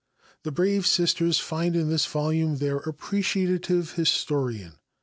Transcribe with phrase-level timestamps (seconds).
[0.41, 4.79] The brave Sisters find in this volume their appreciative historian.